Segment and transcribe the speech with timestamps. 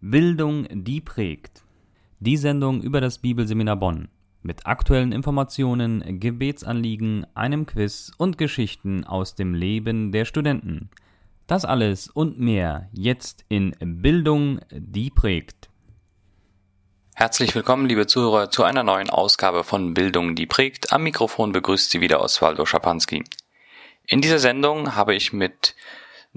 [0.00, 1.64] Bildung, die prägt.
[2.20, 4.06] Die Sendung über das Bibelseminar Bonn.
[4.42, 10.90] Mit aktuellen Informationen, Gebetsanliegen, einem Quiz und Geschichten aus dem Leben der Studenten.
[11.48, 15.68] Das alles und mehr jetzt in Bildung, die prägt.
[17.16, 20.92] Herzlich willkommen, liebe Zuhörer, zu einer neuen Ausgabe von Bildung, die prägt.
[20.92, 23.24] Am Mikrofon begrüßt Sie wieder Oswaldo Schapanski.
[24.06, 25.74] In dieser Sendung habe ich mit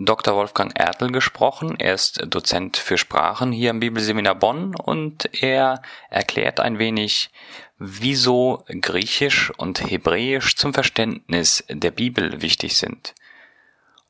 [0.06, 0.36] Dr.
[0.36, 1.76] Wolfgang Ertel gesprochen.
[1.80, 7.30] Er ist Dozent für Sprachen hier am Bibelseminar Bonn und er erklärt ein wenig,
[7.78, 13.14] wieso Griechisch und Hebräisch zum Verständnis der Bibel wichtig sind.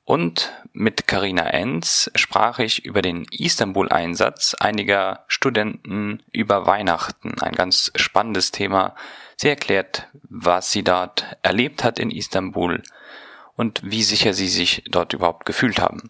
[0.05, 7.39] Und mit Karina Enz sprach ich über den Istanbul-Einsatz einiger Studenten über Weihnachten.
[7.41, 8.95] Ein ganz spannendes Thema.
[9.35, 12.81] Sie erklärt, was sie dort erlebt hat in Istanbul,
[13.61, 16.09] und wie sicher sie sich dort überhaupt gefühlt haben.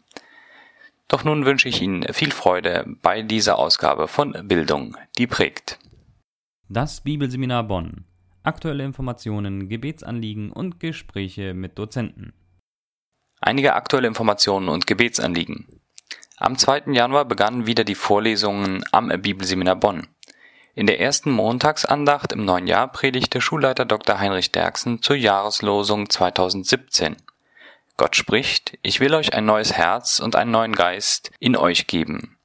[1.10, 5.77] Doch nun wünsche ich Ihnen viel Freude bei dieser Ausgabe von Bildung, die prägt.
[6.70, 8.05] Das Bibelseminar Bonn.
[8.44, 12.32] Aktuelle Informationen, Gebetsanliegen und Gespräche mit Dozenten.
[13.41, 15.68] Einige aktuelle Informationen und Gebetsanliegen.
[16.38, 16.94] Am 2.
[16.94, 20.07] Januar begannen wieder die Vorlesungen am Bibelseminar Bonn.
[20.74, 24.20] In der ersten Montagsandacht im neuen Jahr predigte Schulleiter Dr.
[24.20, 27.18] Heinrich Derksen zur Jahreslosung 2017.
[28.02, 32.35] Gott spricht, ich will euch ein neues Herz und einen neuen Geist in euch geben.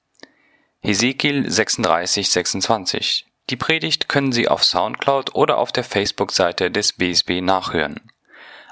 [0.83, 3.25] Hesekiel 36, 26.
[3.49, 8.03] Die Predigt können Sie auf Soundcloud oder auf der Facebook-Seite des BSB nachhören.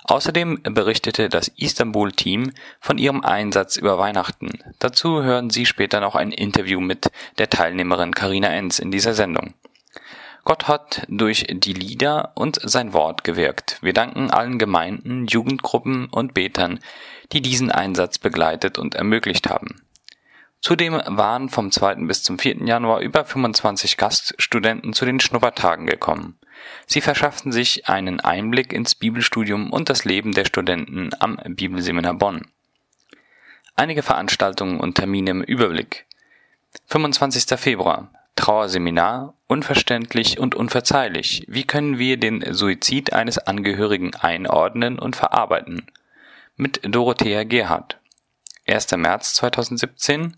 [0.05, 4.51] Außerdem berichtete das Istanbul-Team von ihrem Einsatz über Weihnachten.
[4.79, 9.55] Dazu hören Sie später noch ein Interview mit der Teilnehmerin Karina Enz in dieser Sendung.
[10.45, 13.79] Gott hat durch die Lieder und sein Wort gewirkt.
[13.81, 16.81] Wir danken allen Gemeinden, Jugendgruppen und Betern,
[17.33, 19.83] die diesen Einsatz begleitet und ermöglicht haben.
[20.61, 22.07] Zudem waren vom 2.
[22.07, 22.67] bis zum 4.
[22.67, 26.39] Januar über 25 Gaststudenten zu den Schnuppertagen gekommen.
[26.87, 32.47] Sie verschafften sich einen Einblick ins Bibelstudium und das Leben der Studenten am Bibelseminar Bonn.
[33.77, 36.07] Einige Veranstaltungen und Termine im Überblick.
[36.87, 37.59] 25.
[37.59, 41.45] Februar Trauerseminar Unverständlich und unverzeihlich.
[41.49, 45.87] Wie können wir den Suizid eines Angehörigen einordnen und verarbeiten?
[46.57, 47.99] Mit Dorothea Gerhardt.
[48.67, 48.93] 1.
[48.97, 50.37] März 2017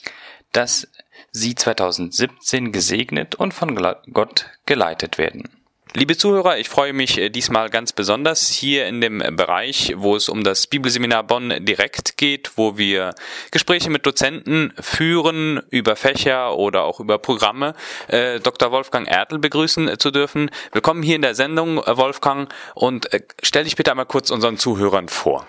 [0.52, 0.92] dass
[1.32, 3.74] sie 2017 gesegnet und von
[4.12, 5.61] Gott geleitet werden.
[5.94, 10.29] Liebe Zuhörer, ich freue mich äh, diesmal ganz besonders hier in dem Bereich, wo es
[10.29, 13.13] um das Bibelseminar Bonn direkt geht, wo wir
[13.52, 17.75] Gespräche mit Dozenten führen über Fächer oder auch über Programme,
[18.07, 18.72] äh, Dr.
[18.72, 20.50] Wolfgang Ertel begrüßen äh, zu dürfen.
[20.72, 23.09] Willkommen hier in der Sendung, Wolfgang, und
[23.44, 25.46] stell dich bitte einmal kurz unseren Zuhörern vor.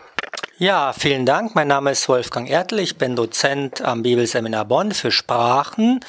[0.59, 1.55] Ja, vielen Dank.
[1.55, 2.81] Mein Name ist Wolfgang Ertel.
[2.81, 6.01] Ich bin Dozent am Bibelseminar Bonn für Sprachen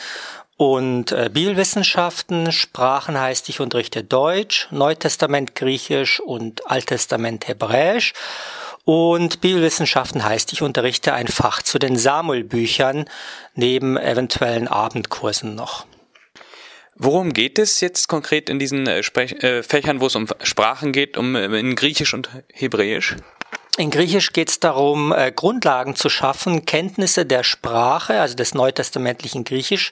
[0.64, 8.14] und äh, Bibelwissenschaften, Sprachen heißt, ich unterrichte Deutsch, Neutestament Griechisch und Alttestament Hebräisch.
[8.86, 13.10] Und Bibelwissenschaften heißt, ich unterrichte ein Fach zu den Samuel-Büchern
[13.56, 15.86] neben eventuellen Abendkursen noch.
[16.96, 20.94] Worum geht es jetzt konkret in diesen äh, Sprech äh, Fächern, wo es um Sprachen
[20.94, 23.18] geht, um äh, in Griechisch und Hebräisch?
[23.76, 29.46] In Griechisch geht es darum, äh, Grundlagen zu schaffen, Kenntnisse der Sprache, also des neutestamentlichen
[29.46, 29.92] Griechisch,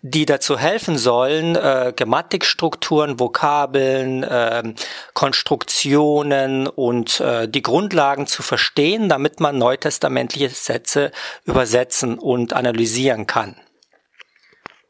[0.00, 4.72] die dazu helfen sollen, äh, Grammatikstrukturen, Vokabeln, äh,
[5.12, 11.12] Konstruktionen und äh, die Grundlagen zu verstehen, damit man neutestamentliche Sätze
[11.44, 13.56] übersetzen und analysieren kann.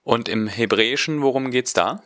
[0.05, 2.05] Und im Hebräischen, worum geht's da?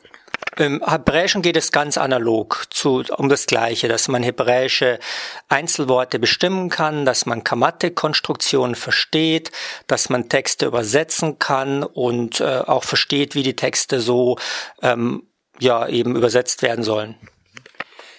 [0.63, 5.01] Im Hebräischen geht es ganz analog zu, um das Gleiche, dass man hebräische
[5.49, 9.51] Einzelworte bestimmen kann, dass man Grammatikkonstruktionen versteht,
[9.89, 14.39] dass man Texte übersetzen kann und äh, auch versteht, wie die Texte so
[14.83, 15.27] ähm,
[15.59, 17.17] ja eben übersetzt werden sollen.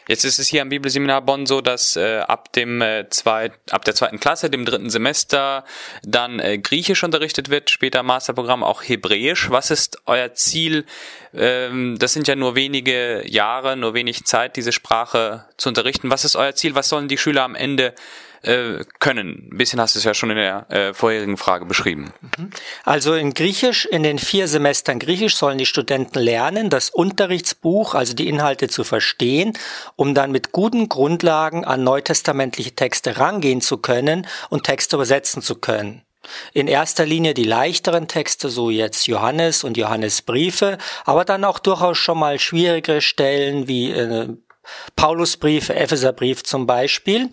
[0.07, 3.85] Jetzt ist es hier am Bibelseminar Bonn so, dass äh, ab dem äh, zweit, ab
[3.85, 5.63] der zweiten Klasse, dem dritten Semester,
[6.03, 9.50] dann äh, Griechisch unterrichtet wird, später Masterprogramm auch Hebräisch.
[9.50, 10.85] Was ist euer Ziel?
[11.33, 16.09] Ähm, das sind ja nur wenige Jahre, nur wenig Zeit, diese Sprache zu unterrichten.
[16.09, 16.75] Was ist euer Ziel?
[16.75, 17.94] Was sollen die Schüler am Ende
[18.43, 19.49] äh, können.
[19.51, 22.13] Ein bisschen hast du es ja schon in der äh, vorherigen Frage beschrieben.
[22.37, 22.49] Mhm.
[22.83, 28.13] Also in Griechisch, in den vier Semestern Griechisch sollen die Studenten lernen, das Unterrichtsbuch, also
[28.13, 29.53] die Inhalte zu verstehen,
[29.95, 35.55] um dann mit guten Grundlagen an neutestamentliche Texte rangehen zu können und Texte übersetzen zu
[35.55, 36.03] können.
[36.53, 41.97] In erster Linie die leichteren Texte, so jetzt Johannes und Johannesbriefe, aber dann auch durchaus
[41.97, 44.29] schon mal schwierigere Stellen wie äh,
[44.95, 47.29] Paulusbriefe, Epheserbrief zum Beispiel.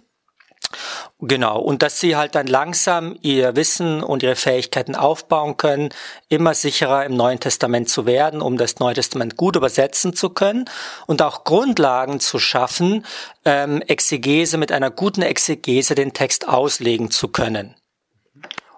[1.22, 5.90] Genau, und dass sie halt dann langsam ihr Wissen und ihre Fähigkeiten aufbauen können,
[6.28, 10.64] immer sicherer im Neuen Testament zu werden, um das Neue Testament gut übersetzen zu können
[11.06, 13.04] und auch Grundlagen zu schaffen,
[13.44, 17.74] ähm, Exegese mit einer guten Exegese den Text auslegen zu können.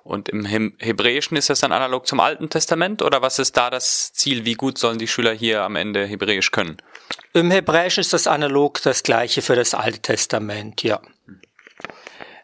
[0.04, 4.12] Und im Hebräischen ist das dann analog zum Alten Testament oder was ist da das
[4.12, 4.44] Ziel?
[4.44, 6.78] Wie gut sollen die Schüler hier am Ende Hebräisch können?
[7.34, 11.00] Im Hebräischen ist das analog das gleiche für das Alte Testament, ja.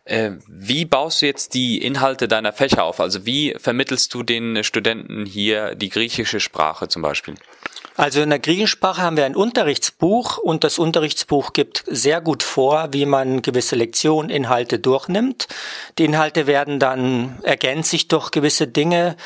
[0.08, 2.98] Äh, wie baust du jetzt die Inhalte deiner Fächer auf?
[2.98, 7.34] Also wie vermittelst du den Studenten hier die griechische Sprache zum Beispiel?
[7.94, 12.88] Also in der Griechensprache haben wir ein Unterrichtsbuch und das Unterrichtsbuch gibt sehr gut vor,
[12.92, 15.46] wie man gewisse Lektionen, Inhalte durchnimmt.
[15.98, 19.16] Die Inhalte werden dann ergänzt sich durch gewisse Dinge,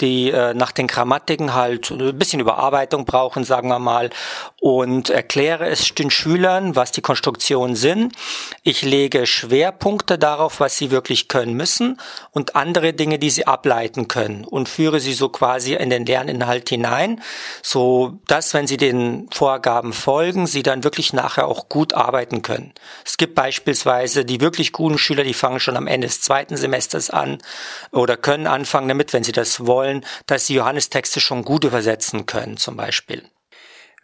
[0.00, 4.10] die äh, nach den Grammatiken halt ein bisschen Überarbeitung brauchen, sagen wir mal,
[4.62, 8.14] und erkläre es den Schülern, was die Konstruktionen sind.
[8.62, 11.98] Ich lege Schwerpunkte darauf, was sie wirklich können müssen
[12.30, 16.68] und andere Dinge, die sie ableiten können und führe sie so quasi in den Lerninhalt
[16.68, 17.20] hinein,
[17.60, 22.72] so dass, wenn sie den Vorgaben folgen, sie dann wirklich nachher auch gut arbeiten können.
[23.04, 27.10] Es gibt beispielsweise die wirklich guten Schüler, die fangen schon am Ende des zweiten Semesters
[27.10, 27.38] an
[27.90, 32.56] oder können anfangen damit, wenn sie das wollen dass sie Johannestexte schon gut übersetzen können,
[32.56, 33.31] zum Beispiel.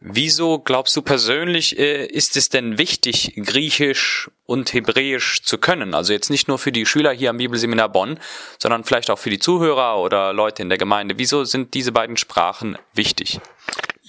[0.00, 5.92] Wieso glaubst du persönlich, äh, ist es denn wichtig, Griechisch und Hebräisch zu können?
[5.92, 8.20] Also jetzt nicht nur für die Schüler hier am Bibelseminar Bonn,
[8.58, 11.18] sondern vielleicht auch für die Zuhörer oder Leute in der Gemeinde.
[11.18, 13.40] Wieso sind diese beiden Sprachen wichtig?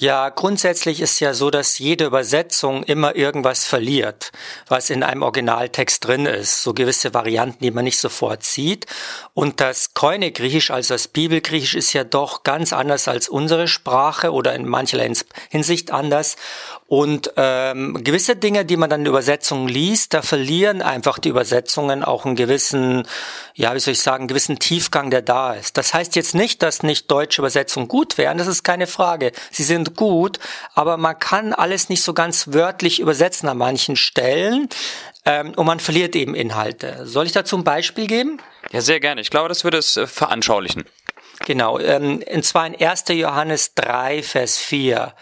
[0.01, 4.31] Ja, grundsätzlich ist ja so, dass jede Übersetzung immer irgendwas verliert,
[4.69, 6.63] was in einem Originaltext drin ist.
[6.63, 8.85] So gewisse Varianten, die man nicht sofort sieht.
[9.33, 14.55] Und das Koine-Griechisch, also das Bibelgriechisch, ist ja doch ganz anders als unsere Sprache oder
[14.55, 15.11] in mancherlei
[15.49, 16.37] Hinsicht anders.
[16.87, 22.03] Und ähm, gewisse Dinge, die man dann in Übersetzungen liest, da verlieren einfach die Übersetzungen
[22.03, 23.05] auch einen gewissen,
[23.53, 25.77] ja, wie soll ich sagen, einen gewissen Tiefgang, der da ist.
[25.77, 29.33] Das heißt jetzt nicht, dass nicht deutsche Übersetzungen gut wären, das ist keine Frage.
[29.51, 30.39] Sie sind gut,
[30.73, 34.69] aber man kann alles nicht so ganz wörtlich übersetzen an manchen Stellen
[35.25, 37.05] ähm, und man verliert eben Inhalte.
[37.05, 38.39] Soll ich dazu ein Beispiel geben?
[38.71, 39.21] Ja, sehr gerne.
[39.21, 40.85] Ich glaube, das würde es äh, veranschaulichen.
[41.45, 43.05] Genau, ähm, und zwar in 1.
[43.09, 45.13] Johannes 3, Vers 4.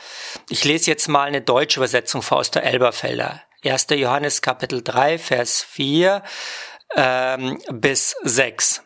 [0.49, 3.41] Ich lese jetzt mal eine deutsche Übersetzung vor aus der Elberfelder.
[3.63, 3.87] 1.
[3.91, 6.23] Johannes Kapitel 3, Vers 4
[6.95, 8.83] ähm, bis 6.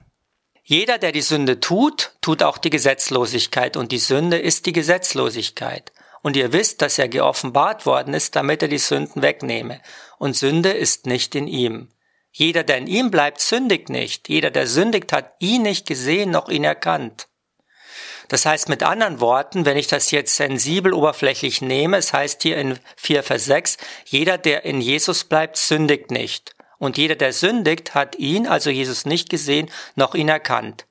[0.72, 5.92] Jeder, der die Sünde tut, tut auch die Gesetzlosigkeit, und die Sünde ist die Gesetzlosigkeit.
[6.22, 9.82] Und ihr wisst, dass er geoffenbart worden ist, damit er die Sünden wegnehme.
[10.18, 11.90] Und Sünde ist nicht in ihm.
[12.32, 14.30] Jeder, der in ihm bleibt, sündigt nicht.
[14.30, 17.28] Jeder, der sündigt, hat ihn nicht gesehen noch ihn erkannt.
[18.30, 22.56] Das heißt mit anderen Worten, wenn ich das jetzt sensibel oberflächlich nehme, es heißt hier
[22.56, 26.56] in 4 Vers 6, jeder, der in Jesus bleibt, sündigt nicht.
[26.82, 30.88] Und jeder, der sündigt, hat ihn, also Jesus, nicht gesehen noch ihn erkannt.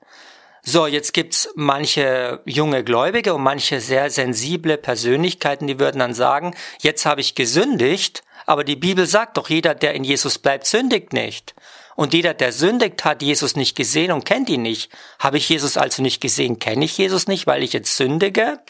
[0.63, 6.55] So, jetzt gibt's manche junge Gläubige und manche sehr sensible Persönlichkeiten, die würden dann sagen,
[6.79, 11.13] jetzt habe ich gesündigt, aber die Bibel sagt doch, jeder, der in Jesus bleibt, sündigt
[11.13, 11.57] nicht.
[11.97, 14.93] Und jeder, der sündigt, hat Jesus nicht gesehen und kennt ihn nicht.
[15.19, 18.61] Habe ich Jesus also nicht gesehen, kenne ich Jesus nicht, weil ich jetzt sündige?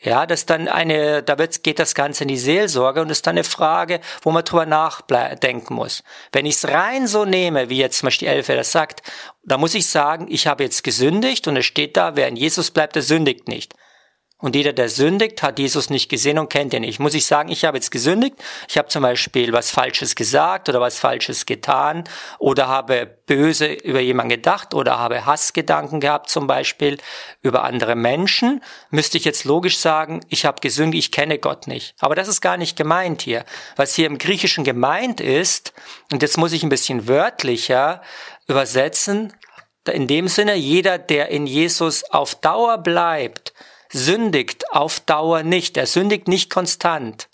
[0.00, 3.34] Ja, das dann eine, da wird, geht das Ganze in die Seelsorge und ist dann
[3.34, 6.04] eine Frage, wo man drüber nachdenken muss.
[6.30, 9.02] Wenn ich es rein so nehme, wie jetzt zum Beispiel Elfe das sagt,
[9.42, 12.70] da muss ich sagen, ich habe jetzt gesündigt und es steht da, wer in Jesus
[12.70, 13.74] bleibt, der sündigt nicht.
[14.40, 17.00] Und jeder, der sündigt, hat Jesus nicht gesehen und kennt ihn nicht.
[17.00, 18.36] Muss ich sagen, ich habe jetzt gesündigt.
[18.68, 22.04] Ich habe zum Beispiel was Falsches gesagt oder was Falsches getan
[22.38, 26.98] oder habe böse über jemanden gedacht oder habe Hassgedanken gehabt zum Beispiel
[27.42, 28.62] über andere Menschen.
[28.90, 31.96] Müsste ich jetzt logisch sagen, ich habe gesündigt, ich kenne Gott nicht.
[31.98, 33.44] Aber das ist gar nicht gemeint hier.
[33.74, 35.72] Was hier im Griechischen gemeint ist,
[36.12, 38.02] und jetzt muss ich ein bisschen wörtlicher
[38.46, 39.32] übersetzen,
[39.92, 43.52] in dem Sinne, jeder, der in Jesus auf Dauer bleibt,
[43.92, 45.76] sündigt auf Dauer nicht.
[45.76, 47.28] Er sündigt nicht konstant.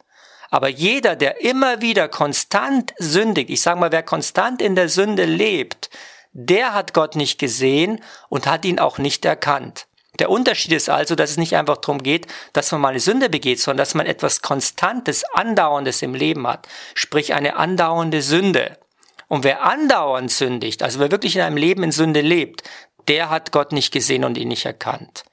[0.50, 5.24] Aber jeder, der immer wieder konstant sündigt, ich sage mal, wer konstant in der Sünde
[5.24, 5.90] lebt,
[6.32, 9.86] der hat Gott nicht gesehen und hat ihn auch nicht erkannt.
[10.20, 13.28] Der Unterschied ist also, dass es nicht einfach darum geht, dass man mal eine Sünde
[13.28, 16.68] begeht, sondern dass man etwas Konstantes, Andauerndes im Leben hat.
[16.94, 18.78] Sprich eine andauernde Sünde.
[19.26, 22.62] Und wer andauernd sündigt, also wer wirklich in einem Leben in Sünde lebt,
[23.08, 25.24] der hat Gott nicht gesehen und ihn nicht erkannt.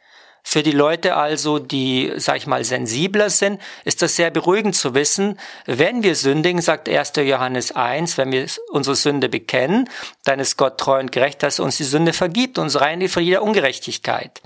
[0.44, 4.94] Für die Leute also, die, sag ich mal, sensibler sind, ist das sehr beruhigend zu
[4.96, 7.14] wissen, wenn wir sündigen, sagt 1.
[7.18, 9.90] Johannes 1, wenn wir unsere Sünde bekennen,
[10.24, 13.24] dann ist Gott treu und gerecht, dass er uns die Sünde vergibt, uns reinigt von
[13.24, 14.42] jeder Ungerechtigkeit.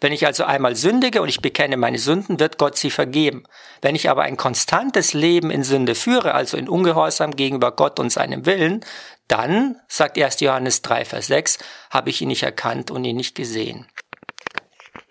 [0.00, 3.44] Wenn ich also einmal sündige und ich bekenne meine Sünden, wird Gott sie vergeben.
[3.80, 8.10] Wenn ich aber ein konstantes Leben in Sünde führe, also in Ungehorsam gegenüber Gott und
[8.10, 8.84] seinem Willen,
[9.28, 10.40] dann, sagt 1.
[10.40, 11.58] Johannes 3, Vers 6,
[11.90, 13.86] habe ich ihn nicht erkannt und ihn nicht gesehen.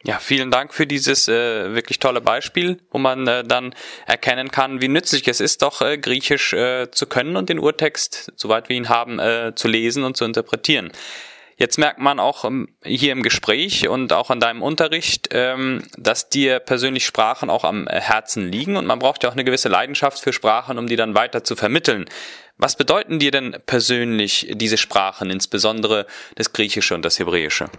[0.06, 3.74] Ja, vielen Dank für dieses äh, wirklich tolle Beispiel, wo man äh, dann
[4.06, 8.34] erkennen kann, wie nützlich es ist, doch äh, Griechisch äh, zu können und den Urtext,
[8.36, 10.92] soweit wir ihn haben, äh, zu lesen und zu interpretieren.
[11.56, 16.28] Jetzt merkt man auch ähm, hier im Gespräch und auch an deinem Unterricht, ähm, dass
[16.28, 20.20] dir persönlich Sprachen auch am Herzen liegen und man braucht ja auch eine gewisse Leidenschaft
[20.20, 22.10] für Sprachen, um die dann weiter zu vermitteln.
[22.58, 27.70] Was bedeuten dir denn persönlich diese Sprachen, insbesondere das Griechische und das Hebräische?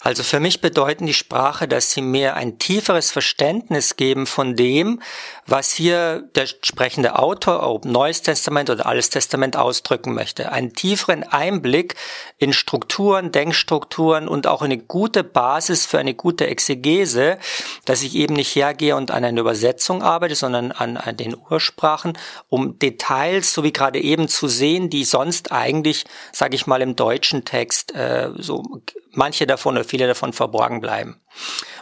[0.00, 5.02] Also für mich bedeuten die Sprache, dass sie mir ein tieferes Verständnis geben von dem,
[5.44, 10.52] was hier der sprechende Autor, ob Neues Testament oder Altes Testament ausdrücken möchte.
[10.52, 11.96] Einen tieferen Einblick
[12.36, 17.38] in Strukturen, Denkstrukturen und auch eine gute Basis für eine gute Exegese,
[17.84, 22.16] dass ich eben nicht hergehe und an einer Übersetzung arbeite, sondern an, an den Ursprachen,
[22.48, 26.94] um Details, so wie gerade eben zu sehen, die sonst eigentlich, sage ich mal, im
[26.94, 28.62] deutschen Text äh, so
[29.18, 31.20] manche davon oder viele davon verborgen bleiben.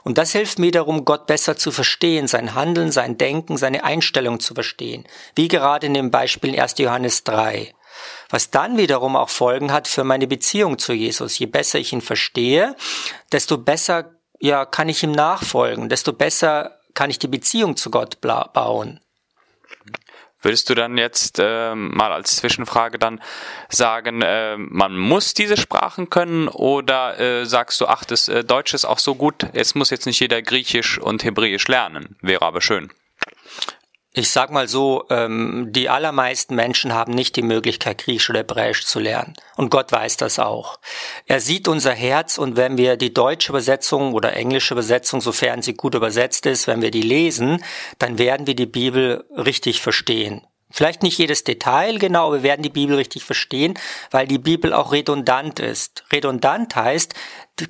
[0.03, 4.41] Und das hilft mir darum, Gott besser zu verstehen, sein Handeln, sein Denken, seine Einstellung
[4.41, 5.05] zu verstehen.
[5.37, 6.79] Wie gerade in dem Beispiel 1.
[6.79, 7.73] Johannes 3.
[8.29, 11.39] Was dann wiederum auch Folgen hat für meine Beziehung zu Jesus.
[11.39, 12.75] Je besser ich ihn verstehe,
[13.33, 18.21] desto besser ja, kann ich ihm nachfolgen, desto besser kann ich die Beziehung zu Gott
[18.21, 19.01] bauen.
[20.43, 23.21] Würdest du dann jetzt äh, mal als Zwischenfrage dann
[23.69, 28.75] sagen, äh, man muss diese Sprachen können oder äh, sagst du, ach, das äh, Deutsch
[28.75, 32.61] ist auch so gut, jetzt muss jetzt nicht jeder Griechisch und Hebräisch lernen, wäre aber
[32.61, 32.91] schön.
[34.19, 38.87] Ich sag mal so, ähm, die allermeisten Menschen haben nicht die Möglichkeit, Griechisch oder Hebräisch
[38.87, 39.35] zu lernen.
[39.57, 40.79] Und Gott weiß das auch.
[41.27, 45.75] Er sieht unser Herz und wenn wir die deutsche Übersetzung oder englische Übersetzung, sofern sie
[45.75, 47.63] gut übersetzt ist, wenn wir die lesen,
[47.99, 50.47] dann werden wir die Bibel richtig verstehen.
[50.71, 53.75] Vielleicht nicht jedes Detail genau, wir werden die Bibel richtig verstehen,
[54.11, 56.05] weil die Bibel auch redundant ist.
[56.11, 57.13] Redundant heißt,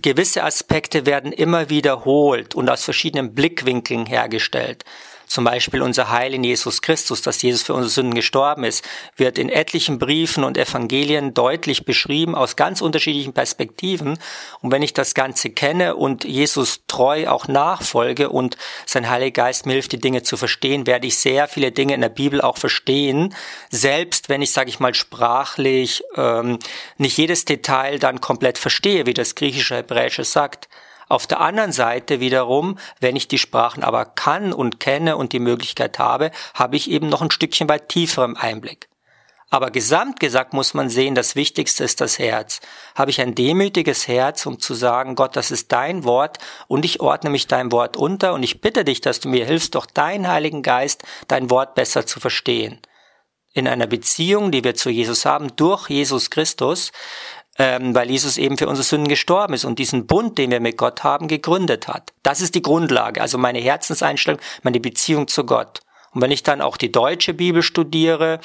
[0.01, 4.85] gewisse Aspekte werden immer wiederholt und aus verschiedenen Blickwinkeln hergestellt.
[5.27, 8.85] Zum Beispiel unser Heil in Jesus Christus, dass Jesus für unsere Sünden gestorben ist,
[9.17, 14.19] wird in etlichen Briefen und Evangelien deutlich beschrieben aus ganz unterschiedlichen Perspektiven.
[14.61, 18.57] Und wenn ich das Ganze kenne und Jesus treu auch nachfolge und
[18.87, 22.01] sein Heiliger Geist mir hilft, die Dinge zu verstehen, werde ich sehr viele Dinge in
[22.01, 23.35] der Bibel auch verstehen.
[23.71, 26.59] Selbst wenn ich, sage ich mal, sprachlich ähm,
[26.99, 30.69] nicht jedes Detail dann komplett verstehe, wie das griechische Hebräische sagt.
[31.09, 35.39] Auf der anderen Seite wiederum, wenn ich die Sprachen aber kann und kenne und die
[35.39, 38.89] Möglichkeit habe, habe ich eben noch ein Stückchen weit tieferem Einblick.
[39.49, 42.61] Aber gesamt gesagt muss man sehen, das Wichtigste ist das Herz.
[42.97, 47.01] Habe ich ein demütiges Herz, um zu sagen, Gott, das ist dein Wort und ich
[47.01, 50.27] ordne mich deinem Wort unter und ich bitte dich, dass du mir hilfst, durch deinen
[50.27, 52.81] Heiligen Geist dein Wort besser zu verstehen.
[53.53, 56.91] In einer Beziehung, die wir zu Jesus haben, durch Jesus Christus,
[57.59, 60.77] ähm, weil Jesus eben für unsere Sünden gestorben ist und diesen Bund, den wir mit
[60.77, 62.13] Gott haben, gegründet hat.
[62.23, 65.81] Das ist die Grundlage, also meine Herzenseinstellung, meine Beziehung zu Gott.
[66.17, 68.41] Und wenn ich dann auch die deutsche Bibel studiere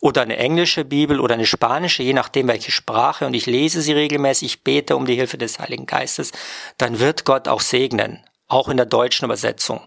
[0.00, 3.94] oder eine englische Bibel oder eine spanische, je nachdem welche Sprache, und ich lese sie
[3.94, 6.30] regelmäßig, bete um die Hilfe des Heiligen Geistes,
[6.78, 9.80] dann wird Gott auch segnen, auch in der deutschen Übersetzung.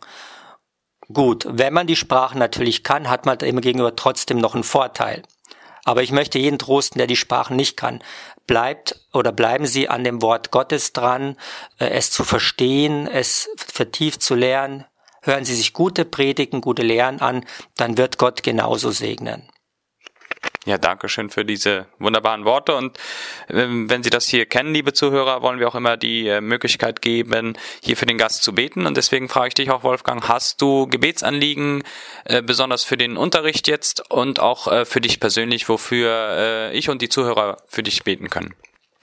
[1.13, 5.24] Gut, wenn man die Sprachen natürlich kann, hat man immer gegenüber trotzdem noch einen Vorteil.
[5.86, 8.03] Aber ich möchte jeden trosten, der die Sprachen nicht kann.
[8.50, 11.38] Bleibt oder bleiben Sie an dem Wort Gottes dran,
[11.77, 14.86] äh, es zu verstehen, es vertieft zu lernen.
[15.22, 17.46] Hören Sie sich gute Predigen, gute Lehren an,
[17.77, 19.44] dann wird Gott genauso segnen.
[20.66, 22.75] Ja, danke schön für diese wunderbaren Worte.
[22.75, 23.00] Und
[23.50, 27.01] ähm, wenn Sie das hier kennen, liebe Zuhörer, wollen wir auch immer die äh, Möglichkeit
[27.01, 28.86] geben, hier für den Gast zu beten.
[28.86, 31.84] Und deswegen frage ich dich auch, Wolfgang, hast du Gebetsanliegen,
[32.25, 37.01] äh, besonders für den Unterricht jetzt und auch äh, für dich persönlich, wofür ich und
[37.01, 38.54] die Zuhörer für dich beten können?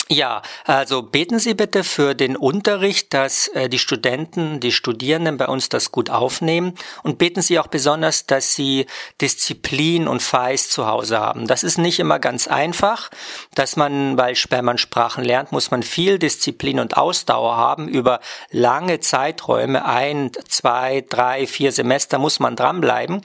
[0.08, 5.48] Ja, also beten Sie bitte für den Unterricht, dass äh, die Studenten, die Studierenden bei
[5.48, 8.86] uns das gut aufnehmen und beten Sie auch besonders, dass Sie
[9.20, 11.48] Disziplin und Fleiß zu Hause haben.
[11.48, 13.10] Das ist nicht immer ganz einfach,
[13.56, 18.20] dass man, weil man Sprachen lernt, muss man viel Disziplin und Ausdauer haben über
[18.52, 23.16] lange Zeiträume, ein, zwei, drei, vier Semester muss man dranbleiben.
[23.16, 23.24] Und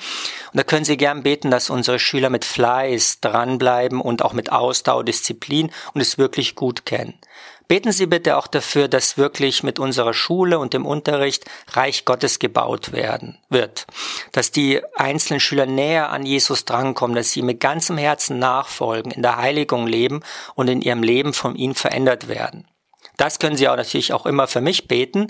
[0.54, 5.04] da können Sie gern beten, dass unsere Schüler mit Fleiß dranbleiben und auch mit Ausdauer,
[5.04, 7.16] Disziplin und es wirklich gut gut kennen.
[7.68, 12.40] Beten Sie bitte auch dafür, dass wirklich mit unserer Schule und dem Unterricht Reich Gottes
[12.40, 13.88] gebaut werden wird.
[14.32, 19.22] Dass die einzelnen Schüler näher an Jesus drankommen, dass sie mit ganzem Herzen nachfolgen, in
[19.22, 20.22] der Heiligung leben
[20.56, 22.68] und in ihrem Leben von ihm verändert werden.
[23.18, 25.28] Das können Sie auch natürlich auch immer für mich beten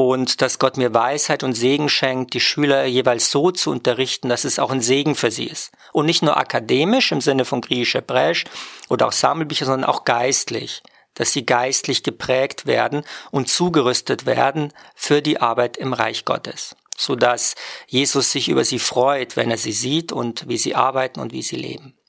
[0.00, 4.44] und dass Gott mir Weisheit und Segen schenkt, die Schüler jeweils so zu unterrichten, dass
[4.44, 5.72] es auch ein Segen für sie ist.
[5.92, 8.44] Und nicht nur akademisch im Sinne von griechisch-hebräisch
[8.88, 15.20] oder auch Sammelbücher, sondern auch geistlich, dass sie geistlich geprägt werden und zugerüstet werden für
[15.20, 17.54] die Arbeit im Reich Gottes, so dass
[17.86, 21.42] Jesus sich über sie freut, wenn er sie sieht und wie sie arbeiten und wie
[21.42, 21.99] sie leben.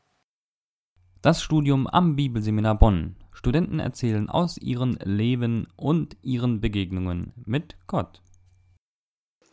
[1.21, 3.15] Das Studium am Bibelseminar Bonn.
[3.31, 8.21] Studenten erzählen aus ihrem Leben und ihren Begegnungen mit Gott.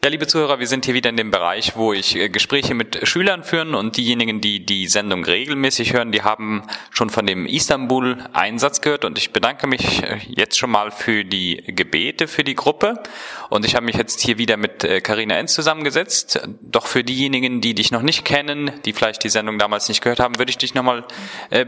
[0.05, 3.07] Ja, liebe Zuhörer, wir sind hier wieder in dem Bereich, wo ich äh, Gespräche mit
[3.07, 8.81] Schülern führen und diejenigen, die die Sendung regelmäßig hören, die haben schon von dem Istanbul-Einsatz
[8.81, 13.01] gehört und ich bedanke mich äh, jetzt schon mal für die Gebete für die Gruppe
[13.49, 16.49] und ich habe mich jetzt hier wieder mit Karina äh, Enz zusammengesetzt.
[16.63, 20.19] Doch für diejenigen, die dich noch nicht kennen, die vielleicht die Sendung damals nicht gehört
[20.19, 21.05] haben, würde ich dich nochmal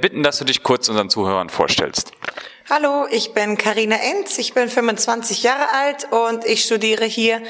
[0.01, 2.11] bitten, dass du dich kurz unseren Zuhörern vorstellst.
[2.71, 7.43] Hallo, ich bin Karina Enz, ich bin 25 Jahre alt und ich studiere hier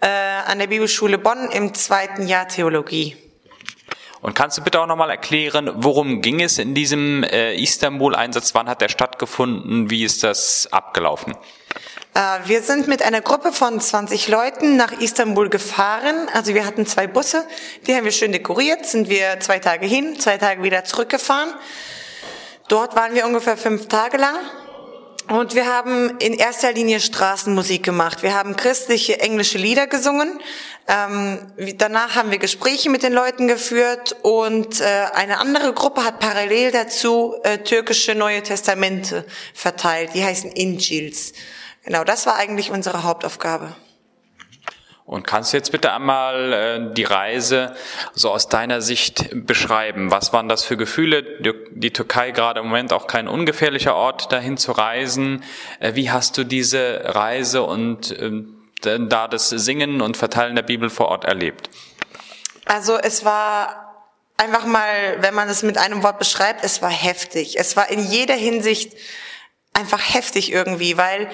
[0.00, 3.16] äh, an der Bibelschule Bonn im zweiten Jahr Theologie.
[4.20, 8.54] Und kannst du bitte auch nochmal erklären, worum ging es in diesem äh, Istanbul-Einsatz?
[8.54, 9.90] Wann hat der stattgefunden?
[9.90, 11.34] Wie ist das abgelaufen?
[12.14, 16.28] Äh, wir sind mit einer Gruppe von 20 Leuten nach Istanbul gefahren.
[16.32, 17.44] Also wir hatten zwei Busse,
[17.88, 21.52] die haben wir schön dekoriert, sind wir zwei Tage hin, zwei Tage wieder zurückgefahren.
[22.68, 24.36] Dort waren wir ungefähr fünf Tage lang.
[25.30, 28.24] Und wir haben in erster Linie Straßenmusik gemacht.
[28.24, 30.40] Wir haben christliche englische Lieder gesungen.
[30.88, 31.38] Ähm,
[31.76, 36.72] danach haben wir Gespräche mit den Leuten geführt und äh, eine andere Gruppe hat parallel
[36.72, 40.10] dazu äh, türkische Neue Testamente verteilt.
[40.14, 41.32] Die heißen Injils.
[41.84, 43.76] Genau, das war eigentlich unsere Hauptaufgabe.
[45.10, 47.74] Und kannst du jetzt bitte einmal äh, die Reise
[48.14, 50.12] so aus deiner Sicht beschreiben?
[50.12, 51.24] Was waren das für Gefühle?
[51.72, 55.42] Die, Türkei gerade im Moment auch kein ungefährlicher Ort, dahin zu reisen.
[55.80, 60.88] Äh, wie hast du diese Reise und äh, da das Singen und Verteilen der Bibel
[60.90, 61.70] vor Ort erlebt?
[62.66, 67.58] Also es war einfach mal, wenn man es mit einem Wort beschreibt, es war heftig.
[67.58, 68.92] Es war in jeder Hinsicht
[69.72, 71.28] einfach heftig irgendwie, weil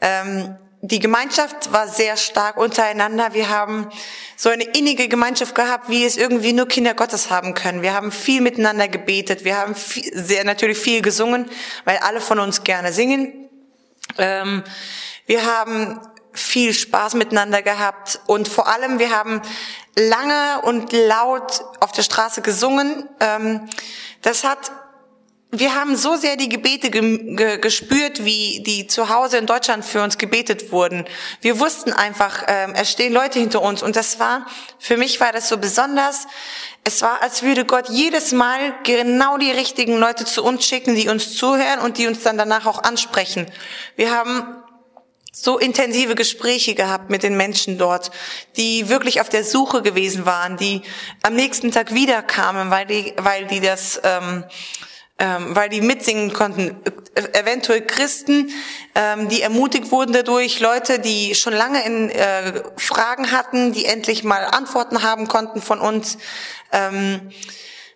[0.00, 3.34] ähm, die Gemeinschaft war sehr stark untereinander.
[3.34, 3.90] Wir haben
[4.36, 7.82] so eine innige Gemeinschaft gehabt, wie es irgendwie nur Kinder Gottes haben können.
[7.82, 9.44] Wir haben viel miteinander gebetet.
[9.44, 11.50] Wir haben viel, sehr natürlich viel gesungen,
[11.84, 13.50] weil alle von uns gerne singen.
[14.16, 14.64] Ähm,
[15.26, 16.00] wir haben
[16.32, 19.42] viel Spaß miteinander gehabt und vor allem wir haben
[19.96, 23.06] lange und laut auf der Straße gesungen.
[23.20, 23.68] Ähm,
[24.22, 24.72] das hat
[25.52, 29.84] wir haben so sehr die Gebete ge ge gespürt, wie die zu Hause in Deutschland
[29.84, 31.04] für uns gebetet wurden.
[31.40, 33.82] Wir wussten einfach, ähm, es stehen Leute hinter uns.
[33.82, 34.46] Und das war,
[34.78, 36.28] für mich war das so besonders.
[36.84, 41.08] Es war, als würde Gott jedes Mal genau die richtigen Leute zu uns schicken, die
[41.08, 43.46] uns zuhören und die uns dann danach auch ansprechen.
[43.96, 44.46] Wir haben
[45.32, 48.12] so intensive Gespräche gehabt mit den Menschen dort,
[48.56, 50.82] die wirklich auf der Suche gewesen waren, die
[51.22, 54.44] am nächsten Tag wiederkamen, weil die, weil die das, ähm,
[55.20, 56.74] ähm, weil die mitsingen konnten.
[57.34, 58.50] Eventuell Christen,
[58.94, 64.24] ähm, die ermutigt wurden dadurch, Leute, die schon lange in äh, Fragen hatten, die endlich
[64.24, 66.16] mal Antworten haben konnten von uns.
[66.72, 67.30] Ähm,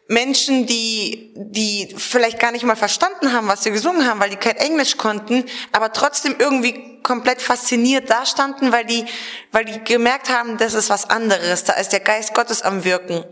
[0.07, 4.37] Menschen, die, die vielleicht gar nicht mal verstanden haben, was wir gesungen haben, weil die
[4.37, 9.07] kein Englisch konnten, aber trotzdem irgendwie komplett fasziniert dastanden, weil die,
[9.51, 13.25] weil die gemerkt haben, das ist was anderes, da ist der Geist Gottes am Wirken.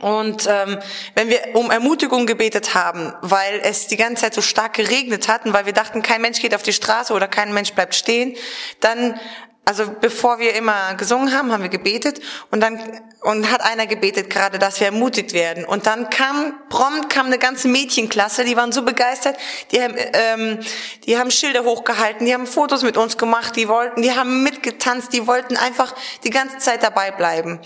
[0.00, 0.78] Und ähm,
[1.14, 5.46] wenn wir um Ermutigung gebetet haben, weil es die ganze Zeit so stark geregnet hat
[5.46, 8.36] und weil wir dachten, kein Mensch geht auf die Straße oder kein Mensch bleibt stehen,
[8.80, 9.18] dann
[9.66, 12.78] also bevor wir immer gesungen haben, haben wir gebetet und dann
[13.22, 15.64] und hat einer gebetet gerade, dass wir ermutigt werden.
[15.64, 19.36] Und dann kam prompt kam eine ganze Mädchenklasse, die waren so begeistert,
[19.72, 20.60] die haben ähm,
[21.06, 25.14] die haben Schilder hochgehalten, die haben Fotos mit uns gemacht, die wollten, die haben mitgetanzt,
[25.14, 27.58] die wollten einfach die ganze Zeit dabei bleiben.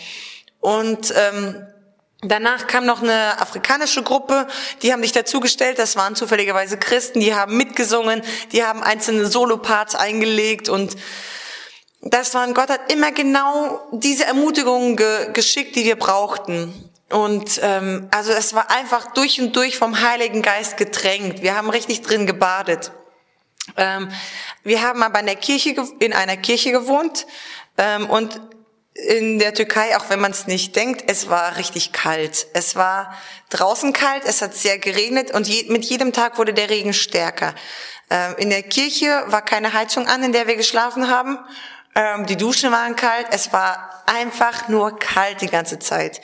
[0.61, 1.67] Und ähm,
[2.23, 4.49] Danach kam noch eine afrikanische Gruppe,
[4.83, 9.95] die haben sich dazugestellt, das waren zufälligerweise Christen, die haben mitgesungen, die haben einzelne Soloparts
[9.95, 10.97] eingelegt und
[12.01, 16.91] das waren, Gott hat immer genau diese Ermutigungen ge geschickt, die wir brauchten.
[17.11, 21.43] Und ähm, also es war einfach durch und durch vom Heiligen Geist getränkt.
[21.43, 22.93] Wir haben richtig drin gebadet.
[23.77, 24.11] Ähm,
[24.63, 27.27] wir haben aber in, der Kirche, in einer Kirche gewohnt
[27.79, 28.41] ähm, und
[29.07, 32.47] in der Türkei, auch wenn man es nicht denkt, es war richtig kalt.
[32.53, 33.15] Es war
[33.51, 37.55] draußen kalt, es hat sehr geregnet und je, mit jedem Tag wurde der Regen stärker.
[38.11, 41.39] Ähm, in der Kirche war keine Heizung an, in der wir geschlafen haben
[41.99, 43.27] ähm, die Duschen waren kalt.
[43.31, 46.21] Es war einfach nur kalt die ganze Zeit.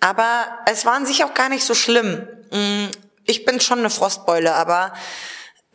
[0.00, 2.26] Aber es war an sich auch gar nicht so schlimm.
[2.50, 2.86] Mm,
[3.26, 4.94] ich bin schon eine Frostbeule, aber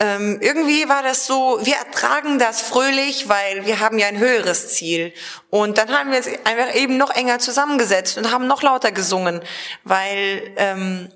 [0.01, 4.69] ähm, irgendwie war das so, wir ertragen das fröhlich, weil wir haben ja ein höheres
[4.69, 5.13] Ziel.
[5.49, 9.41] Und dann haben wir uns einfach eben noch enger zusammengesetzt und haben noch lauter gesungen,
[9.83, 11.09] weil, ähm,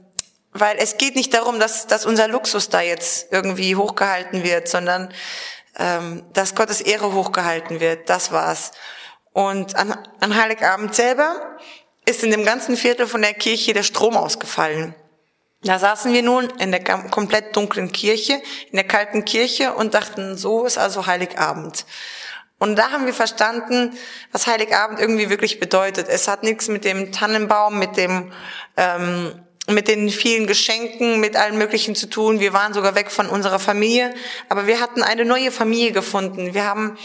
[0.52, 5.14] weil es geht nicht darum, dass, dass unser Luxus da jetzt irgendwie hochgehalten wird, sondern
[5.80, 8.10] ähm, dass Gottes Ehre hochgehalten wird.
[8.10, 8.72] Das war's.
[9.32, 11.58] Und an, an Heiligabend selber
[12.06, 14.94] ist in dem ganzen Viertel von der Kirche der Strom ausgefallen.
[15.64, 20.38] Da saßen wir nun in der komplett dunklen Kirche, in der kalten Kirche und dachten,
[20.38, 21.86] so ist also Heiligabend.
[22.60, 23.98] Und da haben wir verstanden,
[24.32, 26.08] was Heiligabend irgendwie wirklich bedeutet.
[26.10, 28.32] Es hat nichts mit dem Tannenbaum, mit dem
[28.78, 29.34] ähm,
[29.68, 32.42] mit den vielen Geschenken, mit allem Möglichen zu tun.
[32.42, 34.14] Wir waren sogar weg von unserer Familie,
[34.50, 36.54] aber wir hatten eine neue Familie gefunden.
[36.54, 36.98] Wir haben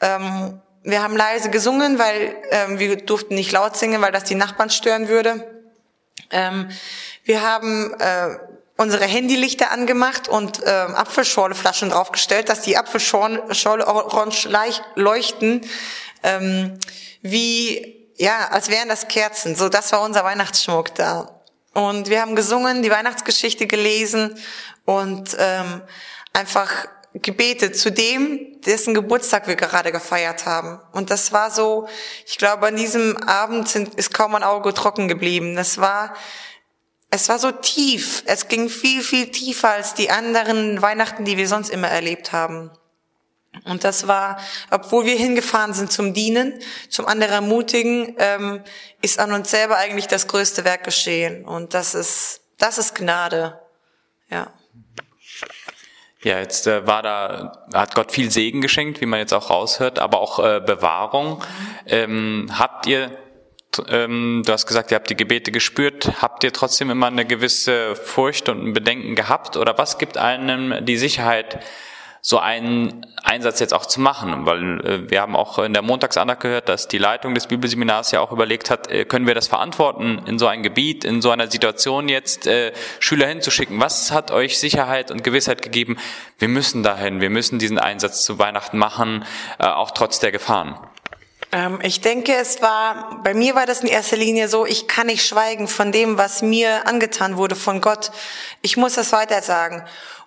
[0.00, 4.36] ähm, wir haben leise gesungen, weil ähm, wir durften nicht laut singen, weil das die
[4.36, 5.44] Nachbarn stören würde.
[6.30, 6.70] Ähm,
[7.26, 8.38] wir haben äh,
[8.76, 14.48] unsere Handylichter angemacht und ähm, Apfelschorleflaschen draufgestellt, dass die Apfelschorle orange
[14.94, 15.62] leuchten,
[16.22, 16.78] ähm,
[17.22, 19.56] wie ja, als wären das Kerzen.
[19.56, 21.42] So, das war unser Weihnachtsschmuck da.
[21.74, 24.38] Und wir haben gesungen, die Weihnachtsgeschichte gelesen
[24.86, 25.82] und ähm,
[26.32, 30.80] einfach gebetet zu dem, dessen Geburtstag wir gerade gefeiert haben.
[30.92, 31.88] Und das war so,
[32.26, 35.56] ich glaube, an diesem Abend sind, ist kaum ein Auge trocken geblieben.
[35.56, 36.14] Das war,
[37.10, 38.22] es war so tief.
[38.26, 42.70] Es ging viel, viel tiefer als die anderen Weihnachten, die wir sonst immer erlebt haben.
[43.64, 44.38] Und das war,
[44.70, 48.62] obwohl wir hingefahren sind zum Dienen, zum anderen ermutigen, ähm,
[49.00, 51.44] ist an uns selber eigentlich das größte Werk geschehen.
[51.44, 53.58] Und das ist, das ist Gnade.
[54.30, 54.52] Ja.
[56.22, 59.98] Ja, jetzt äh, war da, hat Gott viel Segen geschenkt, wie man jetzt auch raushört,
[59.98, 61.42] aber auch äh, Bewahrung.
[61.86, 63.16] Ähm, habt ihr,
[63.88, 67.96] ähm, du hast gesagt, ihr habt die Gebete gespürt, habt ihr trotzdem immer eine gewisse
[67.96, 69.56] Furcht und ein Bedenken gehabt?
[69.56, 71.58] Oder was gibt einem die Sicherheit,
[72.26, 76.40] so einen Einsatz jetzt auch zu machen, weil äh, wir haben auch in der Montagsandacht
[76.40, 80.22] gehört, dass die Leitung des Bibelseminars ja auch überlegt hat, äh, können wir das verantworten,
[80.26, 83.80] in so ein Gebiet, in so einer Situation jetzt äh, Schüler hinzuschicken?
[83.80, 85.98] Was hat euch Sicherheit und Gewissheit gegeben?
[86.40, 89.24] Wir müssen dahin, wir müssen diesen Einsatz zu Weihnachten machen,
[89.60, 90.74] äh, auch trotz der Gefahren.
[91.52, 95.06] Ähm, ich denke, es war, bei mir war das in erster Linie so, ich kann
[95.06, 98.10] nicht schweigen von dem, was mir angetan wurde von Gott.
[98.62, 99.84] Ich muss das weiter sagen.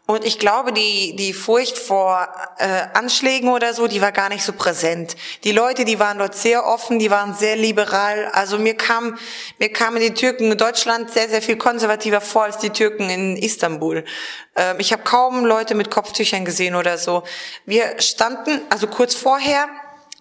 [0.09, 2.27] Und ich glaube, die, die Furcht vor
[2.57, 5.15] äh, Anschlägen oder so, die war gar nicht so präsent.
[5.43, 8.25] Die Leute, die waren dort sehr offen, die waren sehr liberal.
[8.33, 9.19] Also mir kam,
[9.59, 13.37] mir kamen die Türken in Deutschland sehr, sehr viel konservativer vor als die Türken in
[13.37, 14.03] Istanbul.
[14.55, 17.21] Ähm, ich habe kaum Leute mit Kopftüchern gesehen oder so.
[17.67, 19.67] Wir standen, also kurz vorher,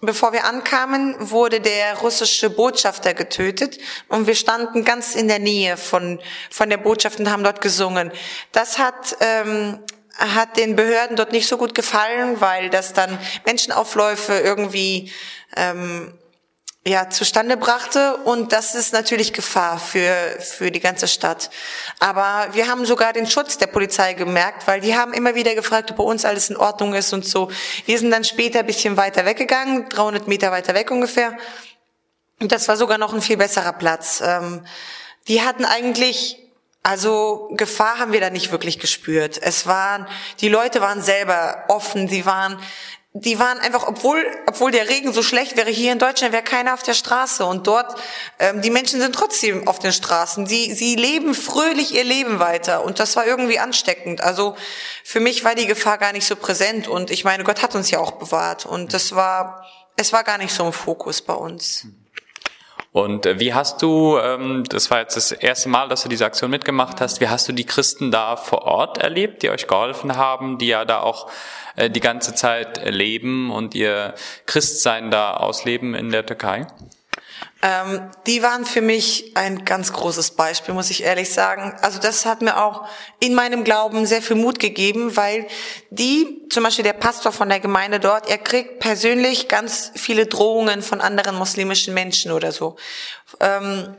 [0.01, 5.75] Bevor wir ankamen, wurde der russische Botschafter getötet und wir standen ganz in der Nähe
[5.75, 8.09] von, von der Botschaft und haben dort gesungen.
[8.53, 9.79] Das hat, ähm,
[10.17, 15.11] hat den Behörden dort nicht so gut gefallen, weil das dann Menschenaufläufe irgendwie
[15.57, 16.13] ähm,
[16.85, 18.17] ja, zustande brachte.
[18.17, 21.49] Und das ist natürlich Gefahr für, für die ganze Stadt.
[21.99, 25.91] Aber wir haben sogar den Schutz der Polizei gemerkt, weil die haben immer wieder gefragt,
[25.91, 27.51] ob bei uns alles in Ordnung ist und so.
[27.85, 31.37] Wir sind dann später ein bisschen weiter weggegangen, 300 Meter weiter weg ungefähr.
[32.39, 34.21] Und das war sogar noch ein viel besserer Platz.
[34.25, 34.65] Ähm,
[35.27, 36.37] die hatten eigentlich
[36.81, 39.37] also Gefahr haben wir da nicht wirklich gespürt.
[39.39, 40.07] Es waren,
[40.39, 42.57] die Leute waren selber offen, sie waren
[43.13, 46.75] die waren einfach, obwohl, obwohl der Regen so schlecht wäre, hier in Deutschland wäre keiner
[46.75, 47.99] auf der Straße und dort,
[48.37, 50.45] ähm, die Menschen sind trotzdem auf den Straßen.
[50.45, 54.21] Sie, sie leben fröhlich ihr Leben weiter und das war irgendwie ansteckend.
[54.21, 54.55] Also
[55.03, 57.89] für mich war die Gefahr gar nicht so präsent und ich meine, Gott hat uns
[57.89, 61.87] ja auch bewahrt und das war, es war gar nicht so im Fokus bei uns.
[62.91, 66.25] Und äh, wie hast du, ähm, das war jetzt das erste Mal, dass du diese
[66.25, 70.17] Aktion mitgemacht hast, wie hast du die Christen da vor Ort erlebt, die euch geholfen
[70.17, 71.29] haben, die ja da auch
[71.75, 74.15] äh, die ganze Zeit leben und ihr
[74.47, 76.65] Christsein da ausleben in der Türkei?
[77.61, 81.73] Ähm, die waren für mich ein ganz großes Beispiel, muss ich ehrlich sagen.
[81.81, 82.87] Also das hat mir auch
[83.19, 85.45] in meinem Glauben sehr viel Mut gegeben, weil
[85.89, 90.81] die, zum Beispiel der Pastor von der Gemeinde dort, er kriegt persönlich ganz viele Drohungen
[90.81, 92.77] von anderen muslimischen Menschen oder so.
[93.41, 93.93] Ähm,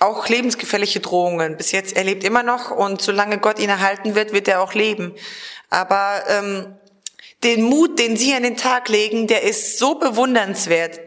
[0.00, 1.56] auch lebensgefährliche Drohungen.
[1.56, 4.74] Bis jetzt er lebt immer noch und solange Gott ihn erhalten wird, wird er auch
[4.74, 5.14] leben.
[5.70, 6.74] Aber ähm,
[7.44, 10.98] den Mut, den Sie an den Tag legen, der ist so bewundernswert.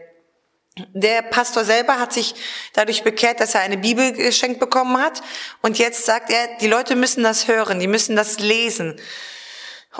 [0.92, 2.34] Der Pastor selber hat sich
[2.74, 5.22] dadurch bekehrt, dass er eine Bibel geschenkt bekommen hat.
[5.62, 9.00] Und jetzt sagt er, die Leute müssen das hören, die müssen das lesen.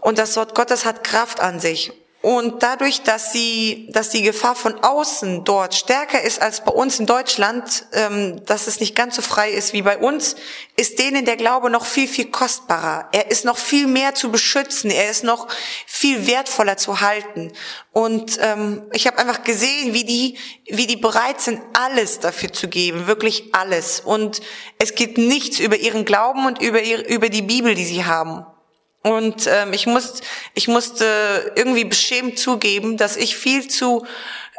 [0.02, 1.92] Und das Wort Gottes hat Kraft an sich.
[2.22, 6.98] Und dadurch, dass sie, dass die Gefahr von außen dort stärker ist als bei uns
[6.98, 10.34] in Deutschland, ähm, dass es nicht ganz so frei ist wie bei uns,
[10.76, 13.08] ist denen der Glaube noch viel, viel kostbarer.
[13.12, 14.90] Er ist noch viel mehr zu beschützen.
[14.90, 15.46] Er ist noch
[15.86, 17.52] viel wertvoller zu halten.
[17.92, 20.36] Und ähm, ich habe einfach gesehen, wie die,
[20.68, 24.00] wie die bereit sind, alles dafür zu geben, wirklich alles.
[24.00, 24.40] Und
[24.78, 28.44] es geht nichts über ihren Glauben und über, ihre, über die Bibel, die sie haben.
[29.06, 30.14] Und ähm, ich, muss,
[30.54, 34.04] ich musste irgendwie beschämt zugeben, dass ich viel zu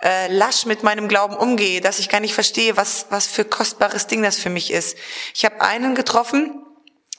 [0.01, 4.07] äh, lasch mit meinem Glauben umgehe, dass ich gar nicht verstehe, was, was für kostbares
[4.07, 4.97] Ding das für mich ist.
[5.33, 6.63] Ich habe einen getroffen,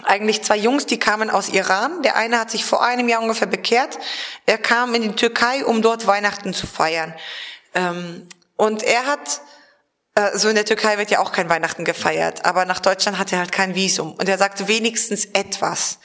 [0.04, 2.00] eigentlich zwei Jungs, die kamen aus Iran.
[2.02, 3.98] Der eine hat sich vor einem Jahr ungefähr bekehrt.
[4.46, 7.12] Er kam in die Türkei, um dort Weihnachten zu feiern.
[7.74, 9.42] Ähm, und er hat
[10.14, 13.32] äh, so in der Türkei wird ja auch kein Weihnachten gefeiert, aber nach Deutschland hat
[13.32, 14.14] er halt kein Visum.
[14.14, 15.98] Und er sagte wenigstens etwas.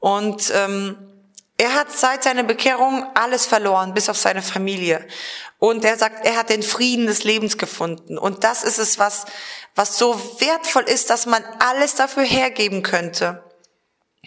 [0.00, 0.96] Und ähm,
[1.58, 5.06] er hat seit seiner Bekehrung alles verloren, bis auf seine Familie.
[5.58, 8.18] Und er sagt, er hat den Frieden des Lebens gefunden.
[8.18, 9.24] Und das ist es, was,
[9.74, 13.42] was so wertvoll ist, dass man alles dafür hergeben könnte.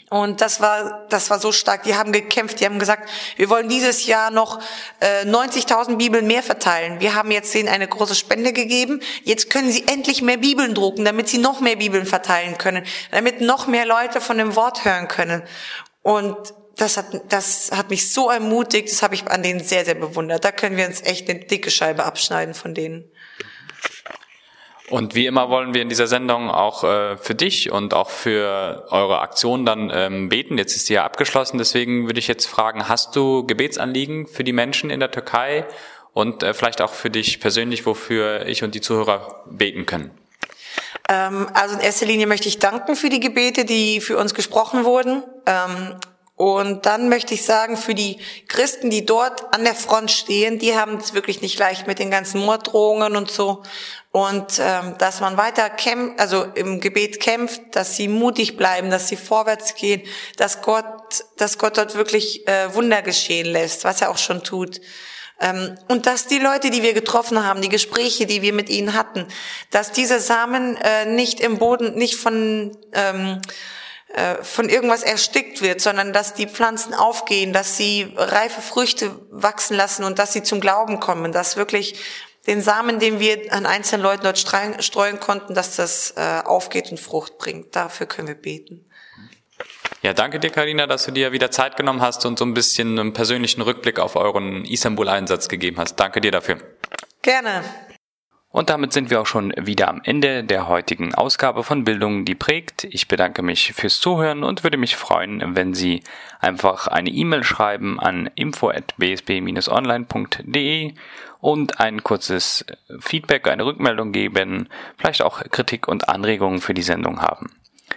[0.10, 1.84] Und das war, das war so stark.
[1.84, 2.60] Die haben gekämpft.
[2.60, 4.60] Die haben gesagt, wir wollen dieses Jahr noch
[5.00, 7.00] äh, 90.000 Bibeln mehr verteilen.
[7.00, 9.02] Wir haben jetzt denen eine große Spende gegeben.
[9.24, 13.42] Jetzt können sie endlich mehr Bibeln drucken, damit sie noch mehr Bibeln verteilen können, damit
[13.42, 15.44] noch mehr Leute von dem Wort hören können.
[16.02, 16.36] Und
[16.76, 18.92] das hat, das hat mich so ermutigt.
[18.92, 20.44] Das habe ich an denen sehr, sehr bewundert.
[20.44, 23.04] Da können wir uns echt eine dicke Scheibe abschneiden von denen.
[24.90, 28.86] Und wie immer wollen wir in dieser Sendung auch äh, für dich und auch für
[28.90, 30.58] eure Aktion dann ähm, beten.
[30.58, 34.54] Jetzt ist sie ja abgeschlossen, deswegen würde ich jetzt fragen, hast du Gebetsanliegen für die
[34.54, 35.66] Menschen in der Türkei
[36.14, 40.12] und äh, vielleicht auch für dich persönlich, wofür ich und die Zuhörer beten können?
[41.08, 44.86] Ähm, also in erster Linie möchte ich danken für die Gebete, die für uns gesprochen
[44.86, 45.24] wurden.
[45.46, 45.96] Ähm,
[46.40, 50.74] und dann möchte ich sagen, für die Christen, die dort an der Front stehen, die
[50.74, 53.62] haben es wirklich nicht leicht mit den ganzen Morddrohungen und so.
[54.14, 59.10] Und ähm, dass man weiter kämpft, also im Gebet kämpft, dass sie mutig bleiben, dass
[59.10, 60.02] sie vorwärts gehen,
[60.38, 64.80] dass Gott, dass Gott dort wirklich äh, Wunder geschehen lässt, was er auch schon tut.
[65.42, 68.94] Ähm, und dass die Leute, die wir getroffen haben, die Gespräche, die wir mit ihnen
[68.94, 69.28] hatten,
[69.72, 73.79] dass diese Samen äh, nicht im Boden, nicht von ähm, äh,
[74.42, 80.04] von irgendwas erstickt wird, sondern dass die Pflanzen aufgehen, dass sie reife Früchte wachsen lassen
[80.04, 82.00] und dass sie zum Glauben kommen, dass wirklich
[82.48, 87.00] den Samen, den wir an einzelnen Leuten dort streuen konnten, dass das äh, aufgeht und
[87.00, 87.76] Frucht bringt.
[87.76, 88.86] Dafür können wir beten.
[90.02, 92.98] Ja, danke dir, Karina, dass du dir wieder Zeit genommen hast und so ein bisschen
[92.98, 95.96] einen persönlichen Rückblick auf euren Istanbul-Einsatz gegeben hast.
[95.98, 96.58] Danke dir dafür.
[97.22, 97.64] Gerne.
[98.52, 102.34] Und damit sind wir auch schon wieder am Ende der heutigen Ausgabe von Bildung, die
[102.34, 102.86] prägt.
[102.86, 106.02] Ich bedanke mich fürs Zuhören und würde mich freuen, wenn Sie
[106.40, 110.94] einfach eine E-Mail schreiben an info@bsb-online.de
[111.42, 112.66] und ein kurzes
[113.00, 117.52] Feedback, eine Rückmeldung geben, vielleicht auch Kritik und Anregungen für die Sendung haben.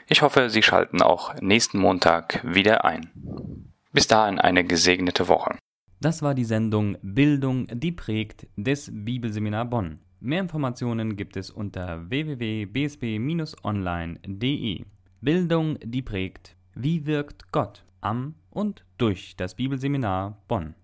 [0.06, 3.10] Ich hoffe, Sie schalten auch nächsten Montag wieder ein.
[3.92, 5.56] Bis dahin eine gesegnete Woche.
[6.00, 10.00] Das war die Sendung Bildung, die prägt des Bibelseminar Bonn.
[10.24, 14.85] Mehr Informationen gibt es unter www.bsb-online.de.
[15.20, 16.54] Bildung, die prägt.
[16.76, 20.76] Wie wirkt Gott am und durch das Bibelseminar Bonn?